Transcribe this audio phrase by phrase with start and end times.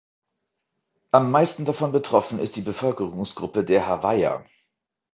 [1.11, 4.43] Am meisten davon betroffen ist die Bevölkerungsgruppe der Hawaiier.